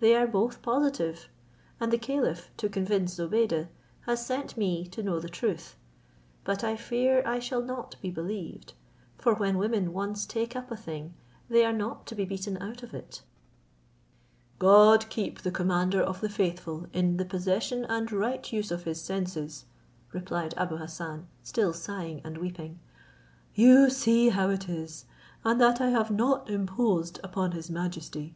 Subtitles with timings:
[0.00, 1.28] They are both positive;
[1.78, 3.68] and the caliph, to convince Zobeide,
[4.06, 5.76] has sent me to know the truth,
[6.44, 8.72] but I fear I shall not be believed;
[9.18, 11.12] for when women once take up a thing,
[11.50, 13.20] they are not to be beaten out of it."
[14.58, 19.02] "God keep the commander of the faithful in the possession and right use of his
[19.02, 19.66] senses,"
[20.10, 22.78] replied Abou Hassan, still sighing and weeping;
[23.54, 25.04] "you see how it is,
[25.44, 28.32] and that I have not imposed upon his majesty.